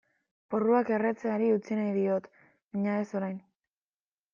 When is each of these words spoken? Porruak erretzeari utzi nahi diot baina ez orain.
Porruak 0.53 0.89
erretzeari 0.97 1.51
utzi 1.59 1.79
nahi 1.83 1.95
diot 2.01 2.33
baina 2.39 3.01
ez 3.05 3.09
orain. 3.23 3.41